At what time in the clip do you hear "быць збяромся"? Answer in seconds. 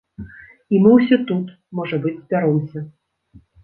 2.09-2.79